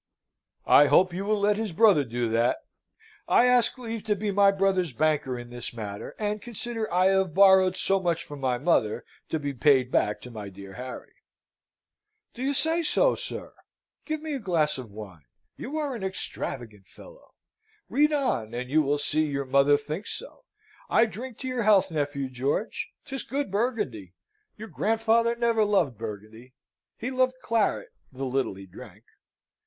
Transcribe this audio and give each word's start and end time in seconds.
"I 0.65 0.87
hope 0.87 1.13
you 1.13 1.23
will 1.25 1.39
let 1.39 1.57
his 1.57 1.73
brother 1.73 2.03
do 2.03 2.27
that. 2.29 2.57
I 3.27 3.45
ask 3.45 3.77
leave 3.77 4.01
to 4.05 4.15
be 4.15 4.31
my 4.31 4.51
brother's 4.51 4.93
banker 4.93 5.37
in 5.37 5.51
this 5.51 5.75
matter, 5.75 6.15
and 6.17 6.41
consider 6.41 6.91
I 6.91 7.05
have 7.09 7.35
borrowed 7.35 7.77
so 7.77 7.99
much 7.99 8.23
from 8.23 8.39
my 8.39 8.57
mother, 8.57 9.05
to 9.29 9.37
be 9.37 9.53
paid 9.53 9.91
back 9.91 10.19
to 10.21 10.31
my 10.31 10.49
dear 10.49 10.73
Harry." 10.73 11.13
"Do 12.33 12.41
you 12.41 12.55
say 12.55 12.81
so, 12.81 13.13
sir? 13.13 13.53
Give 14.03 14.23
me 14.23 14.33
a 14.33 14.39
glass 14.39 14.79
of 14.79 14.89
wine! 14.89 15.21
You 15.55 15.77
are 15.77 15.93
an 15.93 16.03
extravagant 16.03 16.87
fellow! 16.87 17.35
Read 17.87 18.11
on, 18.11 18.55
and 18.55 18.71
you 18.71 18.81
will 18.81 18.97
see 18.97 19.25
your 19.27 19.45
mother 19.45 19.77
thinks 19.77 20.13
so. 20.17 20.45
I 20.89 21.05
drink 21.05 21.37
to 21.41 21.47
your 21.47 21.61
health, 21.61 21.91
nephew 21.91 22.27
George! 22.27 22.89
'Tis 23.05 23.21
good 23.21 23.51
Burgundy. 23.51 24.15
Your 24.57 24.67
grandfather 24.69 25.35
never 25.35 25.63
loved 25.63 25.99
Burgundy. 25.99 26.55
He 26.97 27.11
loved 27.11 27.35
claret, 27.43 27.89
the 28.11 28.25
little 28.25 28.55
he 28.55 28.65
drank." 28.65 29.03